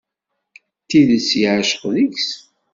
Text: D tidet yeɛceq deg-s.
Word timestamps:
D 0.83 0.85
tidet 0.89 1.29
yeɛceq 1.41 1.81
deg-s. 1.95 2.29